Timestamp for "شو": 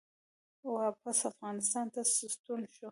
2.71-2.79